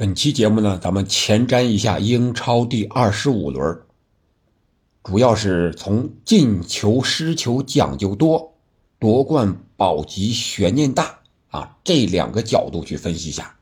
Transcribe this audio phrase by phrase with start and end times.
[0.00, 3.80] 本期节目呢，咱们前瞻一下英超第二十五轮，
[5.02, 8.54] 主要是从进球失球讲究多、
[9.00, 13.56] 夺冠保级悬念大啊这两个角度去分析一下。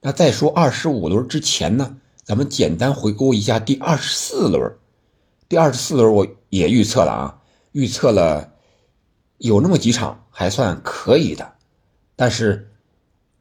[0.00, 4.72] 那在说二十五轮之前呢，咱们简单回顾一下第二十四轮。
[5.48, 7.40] 第二十四轮我也预测了啊，
[7.72, 8.52] 预测了
[9.38, 11.54] 有那么几场还算可以的，
[12.14, 12.70] 但是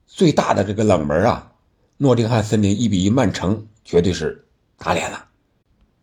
[0.08, 1.52] 最大的这个冷门啊。
[1.98, 4.46] 诺丁汉森林一比一曼城绝对是
[4.78, 5.28] 打脸了，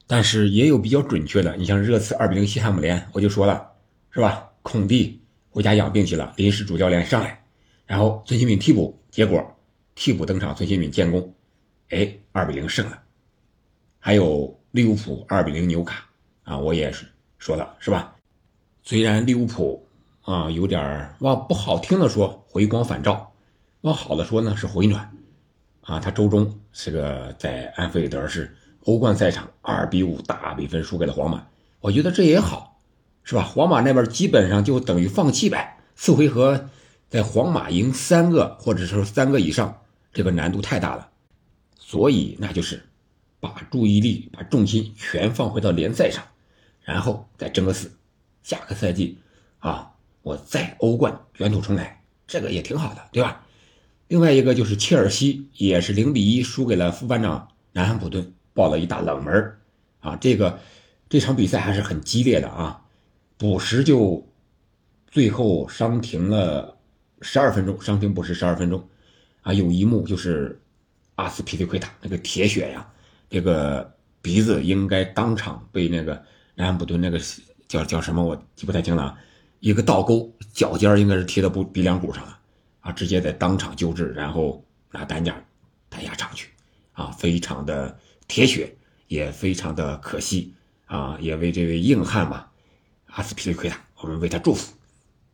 [0.07, 3.71] 但是也有比较准确的，你像热刺二比零西汉姆联，我就说了，
[4.11, 4.49] 是吧？
[4.63, 5.21] 孔蒂
[5.51, 7.45] 回家养病去了，临时主教练上来，
[7.85, 9.45] 然后孙兴敏替补，结果
[9.95, 11.35] 替补登场，孙兴敏建功，
[11.91, 12.99] 哎，二比零胜了。
[13.99, 16.09] 还有利物浦二比零纽卡
[16.45, 17.07] 啊，我也是
[17.37, 18.17] 说了，是吧？
[18.83, 19.87] 虽然利物浦
[20.23, 23.31] 啊有点往不好听的说回光返照，
[23.83, 25.15] 往好的说呢是回暖。
[25.83, 31.47] 啊，他周中这个在安菲尔德是欧冠赛场二比五大比分输给了皇马，
[31.81, 32.81] 我觉得这也好，
[33.25, 33.43] 是吧？
[33.43, 36.69] 皇马那边基本上就等于放弃呗，四回合
[37.09, 41.11] 在皇马赢三个或者说三个以上，这个难度太大了，
[41.79, 42.83] 所以那就是
[43.41, 46.25] 把注意力、把重心全放回到联赛上，
[46.83, 47.91] 然后再争个四，
[48.43, 49.19] 下个赛季
[49.59, 49.93] 啊，
[50.23, 53.42] 我再欧冠卷土重来，这个也挺好的，对吧？
[54.13, 59.57] 另外一个就是切尔西也是零比一输给了副班长南安普顿，爆了一大冷门
[60.01, 60.15] 啊！
[60.17, 60.59] 这个
[61.09, 62.83] 这场比赛还是很激烈的啊，
[63.39, 64.23] 补时就
[65.11, 66.77] 最后伤停了
[67.23, 68.87] 十二分钟，伤停补时十二分钟
[69.41, 69.51] 啊！
[69.51, 70.61] 有一幕就是
[71.15, 72.87] 阿斯皮利奎塔那个铁血呀，
[73.31, 76.23] 这个鼻子应该当场被那个
[76.55, 77.19] 南安普顿那个
[77.67, 79.17] 叫叫什么我记不太清了，
[79.61, 82.41] 一个倒钩，脚尖应该是贴到不鼻梁骨上了。
[82.83, 85.43] 啊，直接在当场救治，然后拿担架
[85.89, 86.51] 抬下场去，
[86.93, 87.99] 啊，非常的
[88.29, 88.77] 铁血，
[89.09, 90.55] 也非常的可惜，
[90.85, 92.49] 啊，也为这位硬汉嘛，
[93.07, 94.75] 阿斯皮利奎塔，我们为他祝福。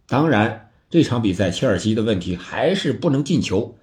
[0.07, 3.77] 当然，这场比赛切尔西的问题还是不能进球。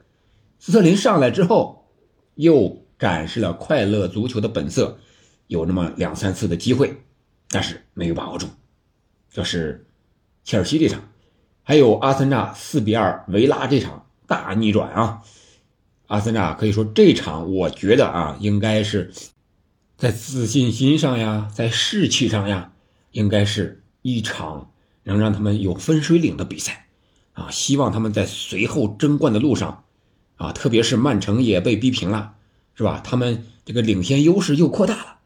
[0.60, 1.88] 斯特林上来之后，
[2.36, 5.00] 又展示了快乐足球的本色，
[5.48, 6.96] 有那么两三次的机会，
[7.50, 8.48] 但是没有把握住。
[9.30, 9.86] 这是
[10.44, 11.02] 切尔西这场。
[11.68, 15.24] 还有阿森纳四比二维拉这场大逆转啊！
[16.06, 19.12] 阿森纳可以说这场，我觉得啊，应该是
[19.98, 22.72] 在自信心上呀，在士气上呀，
[23.10, 24.70] 应该是一场
[25.06, 26.86] 能让他们有分水岭的比赛
[27.34, 27.50] 啊！
[27.50, 29.86] 希望他们在随后争冠的路上
[30.36, 32.36] 啊，特别是曼城也被逼平了，
[32.76, 33.02] 是吧？
[33.04, 35.18] 他们这个领先优势又扩大了，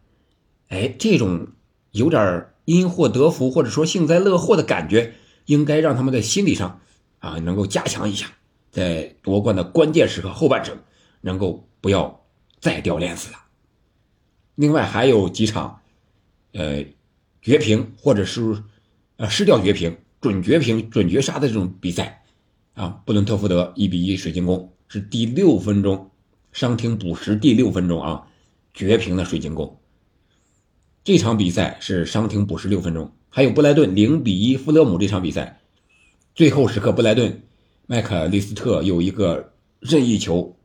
[0.69, 1.47] 哎，这种
[1.91, 5.15] 有点因祸得福或者说幸灾乐祸的感觉。
[5.49, 6.79] 应该让他们在心理上，
[7.17, 8.31] 啊，能够加强一下，
[8.69, 10.77] 在夺冠的关键时刻后半程，
[11.21, 12.23] 能够不要
[12.59, 13.39] 再掉链子了。
[14.53, 15.81] 另外还有几场，
[16.53, 16.85] 呃，
[17.41, 18.61] 绝平或者是，
[19.17, 22.23] 呃，失掉绝平、准绝平、准绝杀的这种比赛，
[22.75, 26.11] 啊，布伦特福德一比一水晶宫是第六分钟
[26.51, 28.27] 伤停补时第六分钟啊，
[28.75, 29.79] 绝平的水晶宫。
[31.03, 33.11] 这场比赛是伤停补时六分钟。
[33.29, 35.59] 还有布莱顿零比一富勒姆这场比赛，
[36.33, 37.43] 最后时刻布莱顿
[37.85, 40.57] 麦克利斯特有一个任意球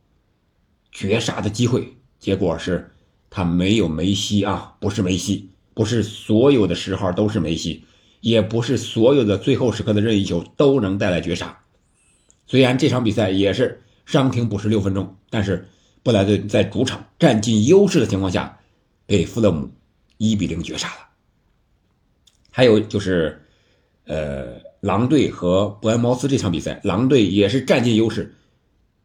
[0.91, 2.91] 绝杀的机会，结果是
[3.29, 7.83] 他没有梅西啊，不是梅西，不是所有的十号都是梅西，
[8.19, 11.59] 也不是所有的最后时刻的任意球都能带来绝杀。
[12.47, 15.67] 虽然这场比赛也是伤停补时六分钟，但是
[16.01, 18.59] 布莱顿在主场占尽优势的情况下，
[19.05, 19.69] 被富勒姆
[20.17, 21.09] 一比零绝杀了。
[22.55, 23.41] 还有就是，
[24.05, 28.33] 呃，狼队和伯恩茅斯这场比赛，狼队也是占尽优势，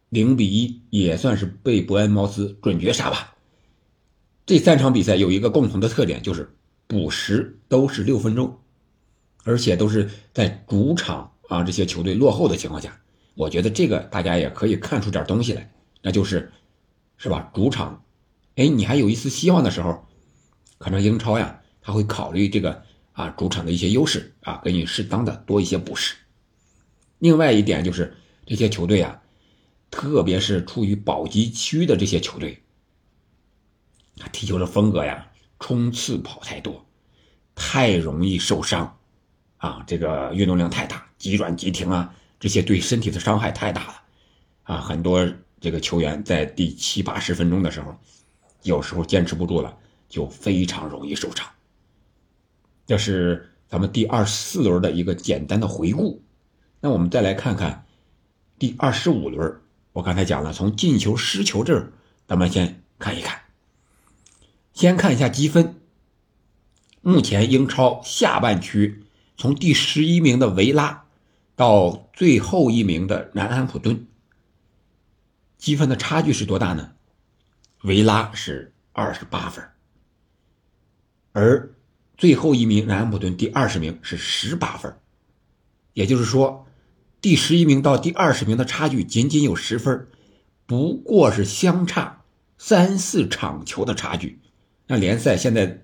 [0.08, 3.34] 零比一也算是被伯恩茅斯准绝杀吧。
[4.46, 6.48] 这三场比赛有一个共同的特点，就是
[6.86, 8.56] 补时都是六分钟，
[9.42, 13.00] 而且都是在主场啊这些球队落后的情况下。
[13.34, 15.68] 我觉得这个大家也可以看出点东西来，
[16.02, 16.52] 那就是，
[17.16, 17.50] 是吧？
[17.52, 18.04] 主场，
[18.54, 20.06] 哎，你还有一丝希望的时候，
[20.78, 22.84] 可能英超呀，他会考虑这个。
[23.12, 26.16] 啊，主场的一些优势啊，给你适当的多一些补时。
[27.18, 28.16] 另外一点就是
[28.46, 29.20] 这些球队啊，
[29.90, 32.62] 特别是处于保级区的这些球队，
[34.16, 36.86] 他踢球的风格呀，冲刺跑太多，
[37.54, 38.98] 太容易受伤
[39.58, 44.02] 啊，这个运动量太大，急转急停啊，这些对身体的伤害太大了
[44.62, 45.28] 啊，很多
[45.60, 47.94] 这个球员在第七八十分钟的时候，
[48.62, 49.76] 有时候坚持不住了，
[50.08, 51.46] 就非常容易受伤。
[52.90, 56.24] 这是咱们第二十四轮的一个简单的回顾，
[56.80, 57.86] 那我们再来看看
[58.58, 59.60] 第二十五轮。
[59.92, 61.92] 我刚才讲了，从进球失球这儿
[62.26, 63.42] 咱们先看一看。
[64.72, 65.76] 先看一下积分。
[67.00, 69.04] 目前英超下半区，
[69.36, 71.04] 从第十一名的维拉
[71.54, 74.08] 到最后一名的南安普顿，
[75.58, 76.90] 积分的差距是多大呢？
[77.84, 79.64] 维拉是二十八分，
[81.30, 81.72] 而
[82.20, 84.94] 最后一名南安普顿第二十名是十八分，
[85.94, 86.66] 也就是说，
[87.20, 90.06] 第十一名到第二十名的差距仅仅有十分，
[90.66, 92.22] 不过是相差
[92.58, 94.38] 三四场球的差距。
[94.86, 95.82] 那联赛现在。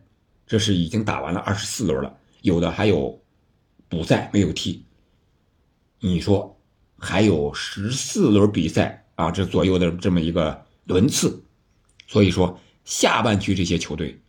[0.48, 3.20] 这是已经打完了二十四轮了，有的还有
[3.88, 4.84] 补赛没有踢。
[5.98, 6.56] 你说
[6.96, 11.42] 还有十四轮比赛啊，这左右的这么一个轮次，
[12.06, 14.20] 所以说下半区这些球队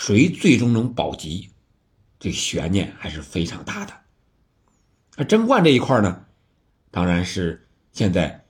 [0.00, 1.50] 谁最终能保级，
[2.20, 3.92] 这悬念还是非常大的。
[5.16, 6.24] 那争冠这一块呢，
[6.92, 8.44] 当然是现在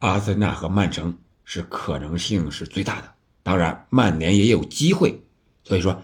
[0.00, 5.22] 阿森纳和曼城是可能性是最大的，当然曼联也有机会，
[5.64, 6.02] 所以说。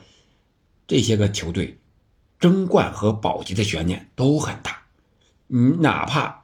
[0.88, 1.78] 这些个球队
[2.40, 4.82] 争冠和保级的悬念都很大，
[5.46, 6.42] 你哪怕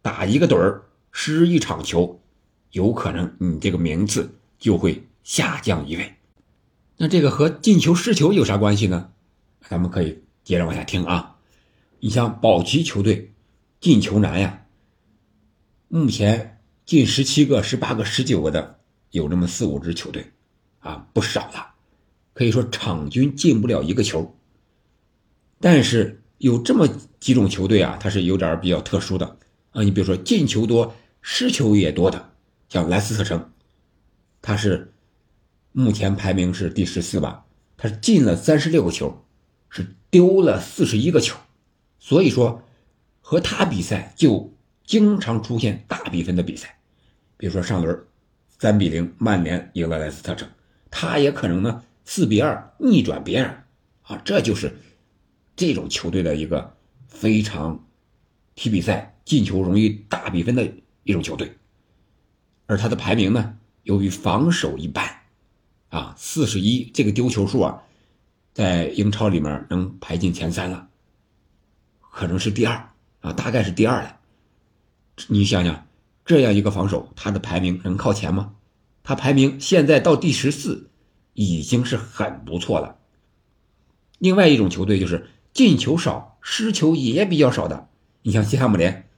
[0.00, 0.82] 打一个盹儿
[1.12, 2.20] 失一场球，
[2.72, 6.12] 有可能你这个名次就会下降一位。
[6.96, 9.10] 那这个和进球失球有啥关系呢？
[9.68, 11.36] 咱们可以接着往下听啊。
[12.00, 13.32] 你像保级球队
[13.80, 14.66] 进球难呀，
[15.88, 18.78] 目前进十七个、十八个、十九个的
[19.10, 20.32] 有这么四五支球队
[20.80, 21.72] 啊，不少了。
[22.34, 24.34] 可以说场均进不了一个球，
[25.60, 26.88] 但是有这么
[27.20, 29.36] 几种球队啊，它是有点比较特殊的
[29.70, 29.82] 啊。
[29.82, 32.32] 你比如说进球多、失球也多的，
[32.68, 33.50] 像莱斯特城，
[34.40, 34.91] 它是
[35.72, 37.44] 目前排名是第十四吧，
[37.76, 39.24] 他进了三十六个球，
[39.68, 41.36] 是丢了四十一个球，
[41.98, 42.62] 所以说
[43.20, 44.54] 和他比赛就
[44.84, 46.78] 经常出现大比分的比赛，
[47.36, 48.04] 比如说上轮
[48.58, 50.48] 三比零曼联赢了莱斯特城，
[50.90, 51.82] 他也可能呢。
[52.04, 53.62] 四比二逆转别人，
[54.02, 54.76] 啊，这就是
[55.54, 56.76] 这种球队的一个
[57.06, 57.86] 非常
[58.56, 60.68] 踢比赛进球容易大比分的
[61.04, 61.56] 一种球队，
[62.66, 65.21] 而他的排名呢，由于防守一般，
[65.92, 67.82] 啊，四十一这个丢球数啊，
[68.52, 70.88] 在英超里面能排进前三了，
[72.10, 72.90] 可能是第二
[73.20, 74.16] 啊，大概是第二了。
[75.28, 75.86] 你想想，
[76.24, 78.54] 这样一个防守，他的排名能靠前吗？
[79.04, 80.88] 他排名现在到第十四。
[81.34, 82.98] 已经是很不错了。
[84.18, 87.88] 另外一种球队就是进球少、失球也比较少的。
[88.20, 89.08] 你像西汉姆联，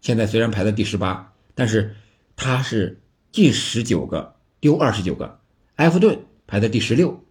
[0.00, 1.94] 现在虽然排在第十八，但是
[2.34, 3.00] 他是
[3.30, 5.39] 进十九个丢二十九个。
[5.80, 7.24] 埃弗顿排在第十六，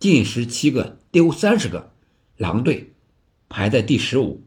[0.00, 1.92] 进十七个丢三十个。
[2.38, 2.94] 狼队
[3.50, 4.46] 排在第十五，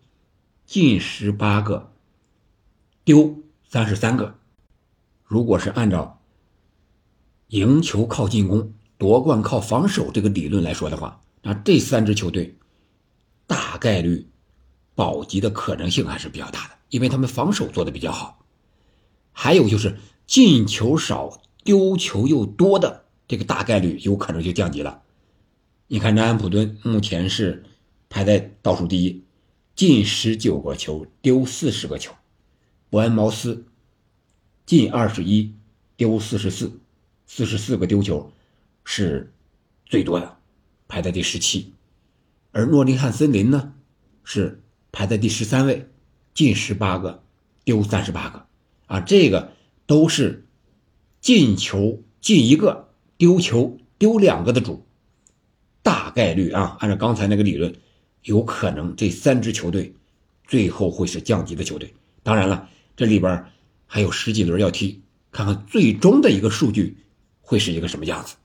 [0.66, 1.94] 进十八个
[3.04, 4.40] 丢三十三个。
[5.24, 6.24] 如果是按照
[7.50, 8.74] 赢球靠进攻。
[8.98, 12.58] 夺冠靠防守这个理论来说的话，那这三支球队
[13.46, 14.28] 大概率
[14.96, 18.44] 保级的可能性还是比较大的，因为他们防守做的比较好。
[19.34, 25.02] 还有就是进球少、丢球又多的这个大概率有可能就降级了。
[25.88, 27.64] 你看南安普顿目前是
[28.10, 29.24] 排在倒数第一，
[29.76, 32.12] 进十九个球，丢四十个球；
[32.90, 33.66] 伯恩茅斯
[34.66, 35.54] 进二十一，
[35.98, 36.80] 丢四十四，
[37.26, 38.32] 四十四个丢球。
[38.88, 39.34] 是
[39.88, 40.38] 最多的，
[40.88, 41.74] 排在第十七，
[42.52, 43.74] 而诺丁汉森林呢
[44.24, 45.90] 是排在第十三位，
[46.36, 47.24] 进十八个，
[47.64, 48.46] 丢三十八个，
[48.86, 49.54] 啊，这个
[49.88, 50.46] 都是
[51.20, 52.85] 进球进一个，
[53.18, 54.86] 丢球丢两个的主，
[55.82, 57.74] 大概率啊，按照刚才那个理论，
[58.24, 59.94] 有可能这三支球队
[60.48, 61.94] 最后会是降级的球队。
[62.24, 63.46] 当然了，这里边
[63.86, 66.98] 还有十几轮要踢，看看最终的一个数据
[67.42, 68.36] 会是一个什么样子。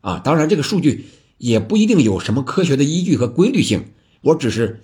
[0.00, 1.06] 啊，当然，这个数据
[1.38, 3.86] 也不一定有什么科学的依据和规律性。
[4.20, 4.80] 我只是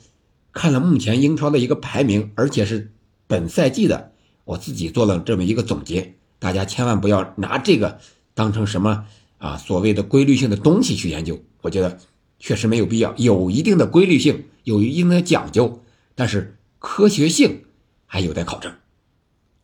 [0.52, 2.90] 看了目前英超的一个排名，而且是
[3.26, 4.12] 本赛季的，
[4.44, 6.14] 我自己做了这么一个总结。
[6.38, 8.00] 大家千万不要拿这个
[8.34, 9.06] 当成什么
[9.38, 11.42] 啊所谓的规律性的东西去研究。
[11.62, 11.98] 我觉得
[12.38, 15.82] 确实没有必要，有一定的规律性，有一定的讲究，
[16.14, 17.64] 但是科学性
[18.06, 18.72] 还有待考证。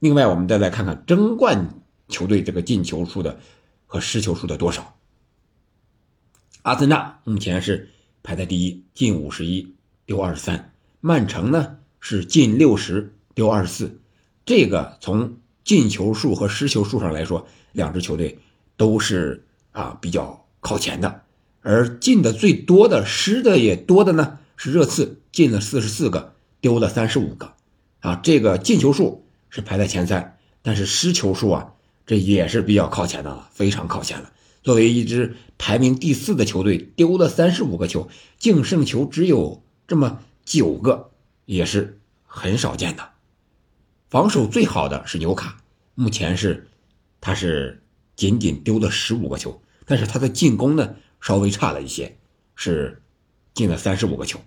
[0.01, 3.39] 另外，我们再来看看争冠球队这个进球数的
[3.87, 4.97] 和失球数的多少。
[6.63, 7.91] 阿森纳目前是
[8.23, 9.75] 排在第一，进五十一
[10.07, 10.73] 丢二十三。
[11.01, 14.01] 曼城呢是进六十丢二十四。
[14.45, 18.39] 这个从进球数和失球数上来说，两支球队
[18.77, 19.44] 都是
[19.75, 21.21] 啊比较靠前的。
[21.61, 27.53] 而进的最多的、失的也多的呢是热刺，进了四十四个，丢了三十五个。
[28.01, 31.73] 啊，这个进球数是排在前三，但是失球数啊
[32.07, 34.31] 这也是比较靠前的了，非常靠前了。
[34.63, 41.11] 作为一支排名第四的球队，丢了三十五个球，净胜球只有这么九个，
[41.47, 43.11] 也是很少见的。
[44.11, 45.57] 防守最好的是纽卡，
[45.95, 46.69] 目前是
[47.21, 47.83] 他是
[48.17, 52.17] 仅仅丢了十五个球，但是他的进攻呢稍微差了一些，
[52.55, 53.03] 是
[53.55, 54.41] 进了三十五个球。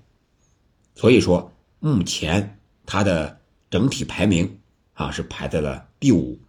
[0.95, 3.39] 所以说，目前他的
[3.69, 4.59] 整体排名
[4.93, 6.39] 啊是排在了第五，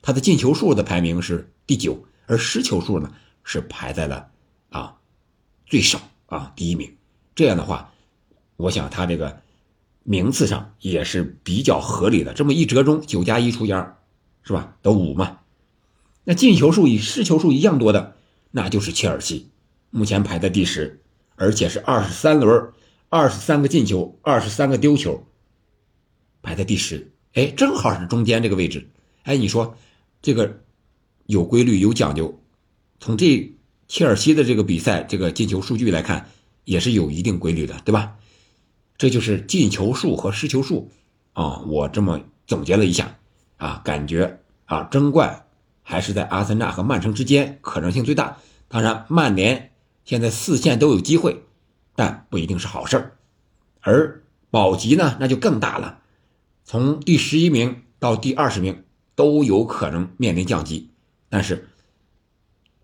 [0.00, 2.04] 他的进球数的排名是第九。
[2.26, 4.30] 而失球数呢，是排在了
[4.70, 4.96] 啊
[5.66, 6.96] 最少啊第一名。
[7.34, 7.92] 这样的话，
[8.56, 9.42] 我想他这个
[10.04, 12.32] 名次上也是比较合理的。
[12.32, 13.98] 这么一折中，九加一除以二，
[14.44, 14.76] 是吧？
[14.82, 15.40] 得五嘛。
[16.24, 18.16] 那进球数与失球数一样多的，
[18.52, 19.50] 那就是切尔西，
[19.90, 21.02] 目前排在第十，
[21.34, 22.70] 而且是二十三轮
[23.08, 25.26] 二十三个进球，二十三个丢球，
[26.40, 27.10] 排在第十。
[27.34, 28.88] 哎，正好是中间这个位置。
[29.24, 29.76] 哎，你说
[30.22, 30.60] 这个。
[31.26, 32.42] 有规律，有讲究。
[32.98, 33.54] 从这
[33.86, 36.28] 切尔西的这个比赛这个进球数据来看，
[36.64, 38.16] 也是有一定规律的，对吧？
[38.98, 40.90] 这就是进球数和失球数
[41.32, 41.60] 啊。
[41.60, 43.16] 我这么总结了一下
[43.56, 45.46] 啊，感觉啊，争冠
[45.92, 48.38] 还是在阿森纳和曼城之间，可能性最大。
[48.66, 49.72] 当然，曼联
[50.06, 51.42] 现在四线都有机会，
[51.94, 53.18] 但不一定是好事儿。
[53.82, 56.00] 而保级呢，那就更大了，
[56.64, 58.84] 从第十一名到第二十名
[59.14, 60.88] 都有可能面临降级。
[61.28, 61.68] 但是，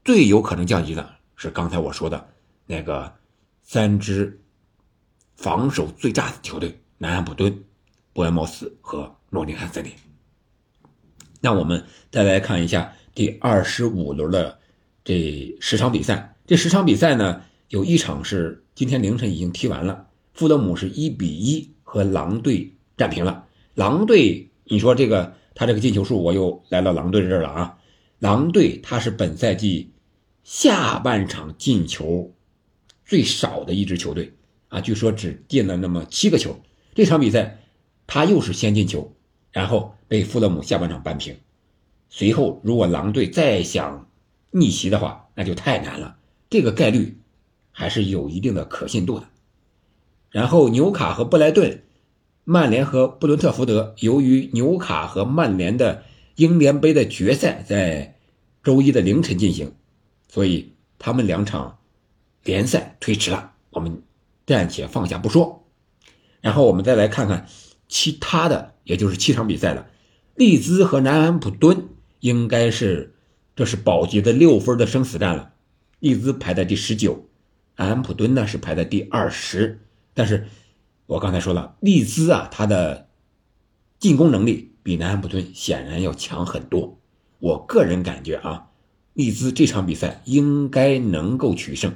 [0.05, 2.29] 最有可能降级的是刚才我说的
[2.67, 3.17] 那个
[3.63, 4.39] 三支
[5.35, 7.65] 防守最差的球队——南安普敦、
[8.13, 9.91] 伯恩茅斯和诺丁汉森林。
[11.41, 14.59] 那我们再来看一下第二十五轮的
[15.05, 16.37] 这十场比赛。
[16.47, 23.47] 这十场比赛呢，有一场是今天凌晨已经踢完了，富勒姆是一比一和狼队战平了。
[23.75, 27.79] 狼队，你说这个他这个进球数，我又来到狼队这儿了啊。
[28.19, 29.93] 狼队他是本赛季
[30.43, 32.35] 下半场进球
[33.05, 34.33] 最少的一支球队
[34.69, 36.59] 啊，据说只进了那么七个球。
[36.95, 37.61] 这场比赛
[38.07, 39.15] 他又是先进球，
[39.53, 41.37] 然后被富勒姆下半场扳平。
[42.09, 44.09] 随后如果狼队再想
[44.51, 46.17] 逆袭的话，那就太难了。
[46.51, 47.19] 这个概率
[47.71, 49.27] 还是有一定的可信度的。
[50.31, 51.83] 然后纽卡和布莱顿，
[52.45, 56.05] 曼联和布伦特福德，由于纽卡和曼联的。
[56.39, 58.15] 英联杯的决赛在
[58.63, 59.75] 周一的凌晨进行，
[60.29, 61.79] 所以他们两场
[62.45, 63.55] 联赛推迟了。
[63.71, 64.05] 我们
[64.47, 65.65] 暂且放下不说，
[66.41, 67.49] 然后我们再来看看
[67.89, 69.87] 其他的，也就是七场比赛了。
[70.35, 71.89] 利兹和南安普敦
[72.21, 73.15] 应该是
[73.55, 75.53] 这是保级的六分的生死战了。
[76.01, 77.29] 利兹排在第十九，
[77.77, 79.79] 南安普敦呢是排在第二十。
[80.15, 80.47] 但是
[81.07, 83.07] 我刚才说了，利兹啊，他的
[84.01, 84.67] 进攻能力。
[84.81, 86.99] 比南安普顿显然要强很多，
[87.41, 88.69] 我个人感觉啊，
[89.13, 91.93] 利兹这场比赛应该能够取胜。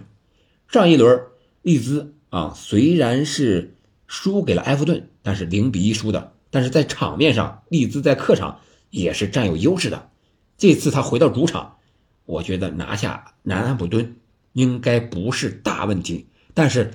[0.68, 1.22] 上一轮
[1.62, 10.10] 利兹啊虽然是输给了埃弗顿，但是零比一输的，但是在场面上利兹在客场也是占有优势的。
[10.58, 11.78] 这次他回到主场，
[12.26, 14.16] 我觉得拿下南安普顿
[14.52, 16.92] 应该不是大问题，但是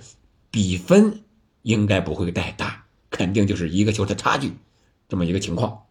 [0.52, 1.24] 比分
[1.64, 4.54] 应该不会太大，肯定就是一个球的差距，
[5.10, 5.86] 这么一个情况。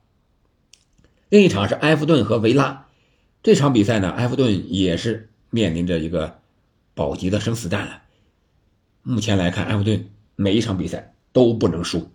[1.28, 2.86] 另一场是埃弗顿和维拉，
[3.42, 6.38] 这场比赛呢，埃弗顿也是面临着一个
[6.94, 8.02] 保级的生死战了。
[9.02, 12.10] 目前来看，埃弗顿每一场比赛都不能输，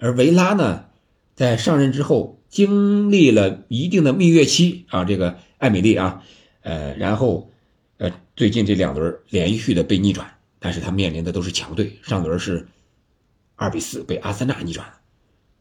[0.00, 0.86] 而维拉呢，
[1.34, 6.22] 在上任之后经历了一定的蜜月期啊，这个艾米丽啊，
[6.62, 7.52] 呃，然后
[7.98, 12.66] 呃，最近这两轮连续的被逆转，但是他面临的都是强队，上轮是
[13.56, 14.86] 二比四被阿森纳逆转。
[14.86, 14.94] 了，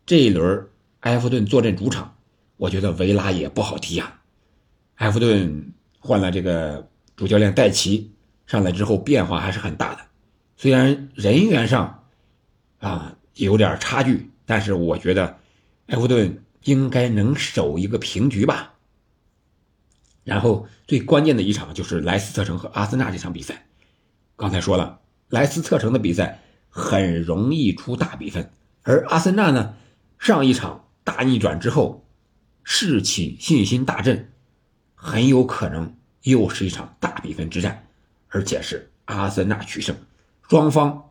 [0.05, 0.67] 这一轮
[1.01, 2.15] 埃弗顿坐镇主场。
[2.55, 4.19] 我觉得维拉也不好踢呀，
[4.95, 8.11] 埃弗顿换了这个主教练戴奇
[8.47, 10.01] 上来之后变化还是很大的，
[10.57, 12.03] 虽然人员上
[12.79, 15.37] 啊有点差距，但是我觉得
[15.89, 18.73] 埃弗顿应该能守一个平局吧。
[20.23, 23.67] 然后最关键的一场就是莱斯特城和阿森纳这场比赛，
[24.35, 28.49] 刚才说了，莱斯特城的比赛很容易出大比分，
[28.81, 29.75] 而阿森纳呢
[30.17, 32.03] 上一场大逆转之后。
[32.71, 34.31] 士气信心大振，
[34.93, 37.87] 很有可能又是一场大比分之战，
[38.27, 39.95] 而且是阿森纳取胜，
[40.47, 41.09] 双方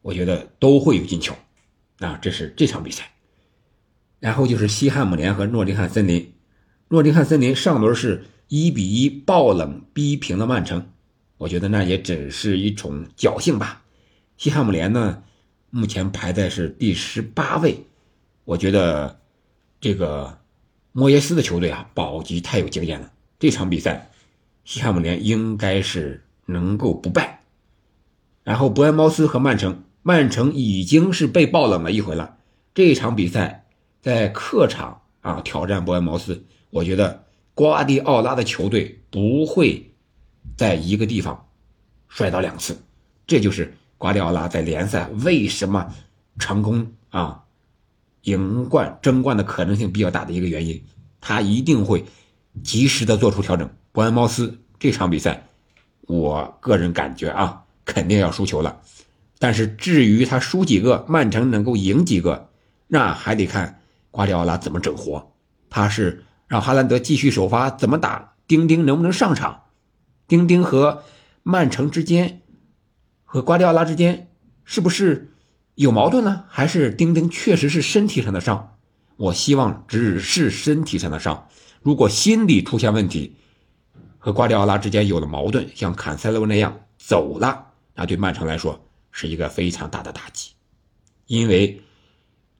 [0.00, 1.34] 我觉得都会有进球，
[2.04, 3.10] 啊，这是这场比赛。
[4.20, 6.32] 然后就是西汉姆联和诺丁汉森林，
[6.88, 10.86] 诺丁汉森林上轮是一比一爆冷逼平了曼城，
[11.38, 13.82] 我觉得那也只是一种侥幸吧。
[14.36, 15.22] 西汉姆联呢，
[15.70, 17.86] 目前排在是第十八位，
[18.44, 19.20] 我觉得
[19.80, 20.38] 这个。
[20.94, 23.10] 莫耶斯的球队啊，保级太有经验了。
[23.38, 24.10] 这场比赛，
[24.62, 27.40] 西汉姆联应该是能够不败。
[28.44, 32.36] 然后伯恩茅斯和曼城，曼城已经是被爆冷了一回了。
[32.74, 33.66] 这场比赛
[34.00, 39.92] 在客场啊挑战伯恩茅斯，我觉得瓜迪奥拉的球队不会
[40.56, 41.48] 在一个地方
[42.08, 42.82] 摔倒两次。
[43.26, 45.94] 这就是瓜迪奥拉在联赛为什么
[46.38, 47.44] 成功啊。
[48.22, 50.80] 赢冠争冠的可能性比较大的一个原因，
[51.20, 52.04] 他一定会
[52.62, 53.68] 及时的做出调整。
[53.90, 55.48] 伯恩茅斯这场比赛，
[56.02, 58.80] 我个人感觉啊，肯定要输球了。
[59.42, 62.50] 但是至于他输几个，曼城能够赢几个，
[62.86, 63.80] 那还得看
[64.12, 65.32] 瓜迪奥拉怎么整活。
[65.68, 68.34] 他是让哈兰德继续首发，怎么打？
[68.46, 69.64] 丁丁能不能上场？
[70.28, 71.02] 丁丁和
[71.42, 72.42] 曼城之间，
[73.24, 74.28] 和瓜迪奥拉之间，
[74.64, 75.32] 是不是？
[75.74, 78.76] 有矛盾呢，还是丁丁确实是身体上的伤？
[79.16, 81.48] 我希望只是身体上的伤。
[81.82, 83.34] 如果心理出现问题，
[84.18, 88.80] 和瓜迪奥拉之间有了矛盾，像坎塞洛那样走了，那对曼城来说
[89.12, 90.52] 是一个非常大的打击。
[91.26, 91.80] 因为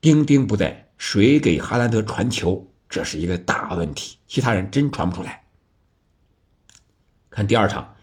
[0.01, 2.65] 丁丁不在，谁给哈兰德传球？
[2.89, 4.19] 这是一个大问题。
[4.29, 5.43] 其他人真传不出来。
[7.31, 7.97] 看第二场，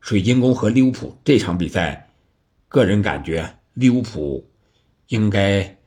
[0.00, 2.08] 水晶宫和利物浦这场比赛，
[2.68, 3.58] 个人感觉。
[3.74, 4.48] 利物浦
[5.08, 5.78] 应该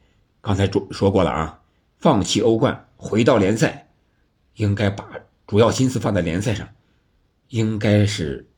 [0.42, 1.62] 刚才说说过了啊，
[1.98, 3.88] 放弃欧冠，回到联赛，
[4.56, 5.08] 应该把
[5.48, 6.68] 主要心思放在联赛上，
[7.50, 8.50] 应该是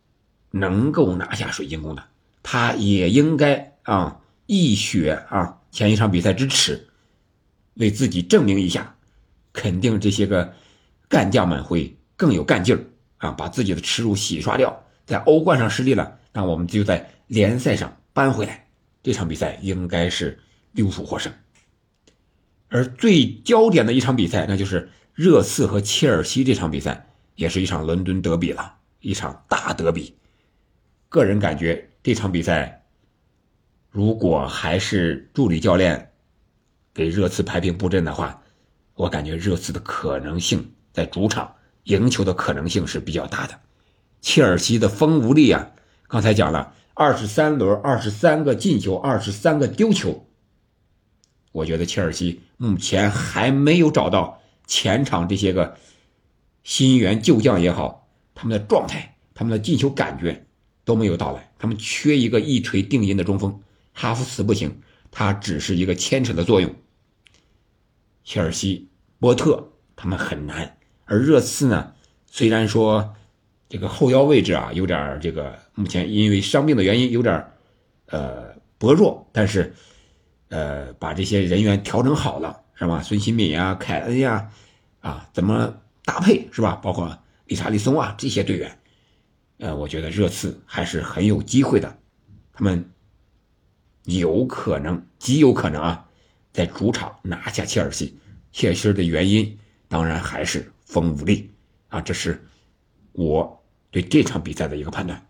[0.50, 2.04] 能够拿下水晶宫的。
[2.50, 6.88] 他也应该啊一雪啊前一场比赛之耻，
[7.74, 8.96] 为自己证明一下，
[9.52, 10.54] 肯定这些个
[11.10, 12.80] 干将们会更有干劲儿
[13.18, 14.82] 啊，把自己的耻辱洗刷掉。
[15.06, 18.66] 在欧冠上失利了，那我们就在联赛上扳回来。
[19.04, 20.40] 这场比赛应该是
[20.72, 21.34] 利物浦获胜，
[22.70, 30.16] 而最焦点的一场比赛，那就是热刺和切尔西这场比赛，也是一场伦敦德比了，一场大德比。
[31.10, 32.86] 个人感觉这场比赛，
[33.90, 36.14] 如果还是助理教练
[36.94, 38.42] 给热刺排兵布阵的话，
[38.94, 41.54] 我感觉热刺的可能性在主场
[41.84, 43.60] 赢球的可能性是比较大的。
[44.22, 45.70] 切尔西的风无力啊，
[46.08, 46.74] 刚才讲了。
[46.94, 50.30] 二十三轮，二十三个进球，二十三个丢球。
[51.52, 55.76] 我觉得切尔西目前还没有找到前场这些个
[56.64, 60.47] 新援旧将也好，他们的状态、他们的进球感觉
[60.88, 61.52] 都没有到来。
[61.60, 63.62] 他们缺一个一锤定音的中锋，
[63.94, 66.74] 哈弗茨不行，他只是一个牵扯的作用。
[68.24, 68.88] 切尔西、
[69.20, 71.94] 波特他们很难，而热刺呢，
[72.26, 73.14] 虽然说。
[73.70, 77.46] 这个后腰位置啊，有点这个，目前因为伤病的原因有点
[78.06, 79.76] 呃薄弱，但是
[80.48, 83.04] 呃把这些人员调整好了，是吧？
[83.04, 84.50] 孙兴敏呀、凯恩呀，
[85.02, 86.76] 啊，怎么搭配是吧？
[86.76, 88.77] 包括理查利松啊这些队员，
[89.58, 91.98] 呃，我觉得热刺还是很有机会的，
[92.54, 92.90] 他们
[94.04, 96.10] 有可能，极有可能啊，
[96.54, 98.18] 在主场拿下切尔西。
[98.52, 101.52] 切尔西的原因当然还是风无力
[101.90, 102.44] 啊，这是
[103.14, 103.54] 我。
[103.90, 105.26] 对这场比赛的一个判断，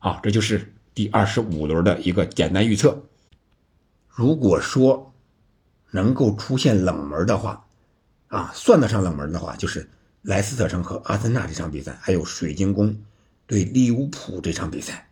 [0.00, 3.00] 啊，这就是第二十五轮的一个简单预测。
[4.08, 5.14] 如果说
[5.92, 7.64] 能够出现冷门的话，
[8.26, 9.88] 啊，算得上冷门的话，就是
[10.22, 12.94] 莱斯特城和阿森纳这场比赛，还有水晶宫
[13.50, 15.08] 对利物浦这场比赛，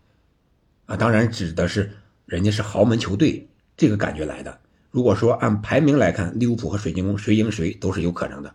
[0.87, 1.90] 啊，当然指的是
[2.24, 4.61] 人家是豪门球队这个感觉来的。
[4.92, 8.55] 如果说按排名来看，利物浦和水晶宫谁赢谁都是有可能的，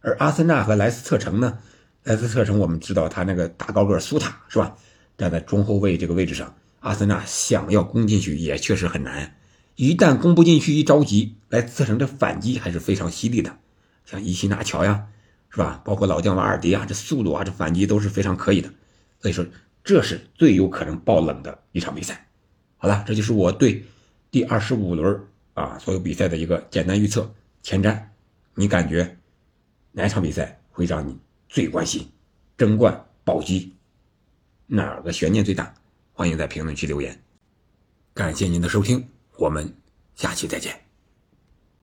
[0.00, 1.56] 而阿森纳和莱斯特城呢？
[2.02, 4.74] 莱斯特城，我们知道他那个大高个苏塔是吧？
[5.16, 9.36] 站在中后卫这个位置上，阿森纳想要攻进去也确实很难。
[9.76, 13.56] 一旦攻不进去，一着急，莱斯特城的反击还是非常犀利的，
[14.04, 15.06] 像伊西纳乔呀，
[15.48, 15.80] 是吧？
[15.84, 18.68] 包括老将瓦尔迪啊，这速度啊，这反击都是非常可以的。
[19.22, 19.46] 所以说，
[19.82, 22.28] 这是最有可能爆冷的一场比赛。
[22.76, 23.82] 好了，这就是我对
[24.30, 25.18] 第二十五轮
[25.54, 27.32] 啊所有比赛的一个简单预测
[27.62, 27.98] 前瞻。
[28.54, 29.16] 你感觉
[29.92, 31.16] 哪场比赛会让你？
[31.48, 32.10] 最关心
[32.56, 33.74] 争冠保级，
[34.66, 35.74] 哪个悬念最大？
[36.14, 37.22] 欢迎在评论区留言。
[38.14, 39.06] 感谢您的收听，
[39.36, 39.70] 我们
[40.14, 40.91] 下期再见。